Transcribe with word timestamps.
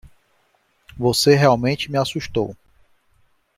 Você 0.97 1.35
realmente 1.35 1.91
me 1.91 1.97
assustou. 1.99 2.55